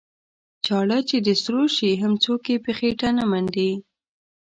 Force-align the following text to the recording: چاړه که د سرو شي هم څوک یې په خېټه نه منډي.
چاړه 0.65 0.99
که 1.09 1.17
د 1.27 1.29
سرو 1.43 1.63
شي 1.75 1.91
هم 2.01 2.13
څوک 2.23 2.41
یې 2.51 2.57
په 2.65 2.71
خېټه 2.77 3.09
نه 3.17 3.23
منډي. 3.31 3.71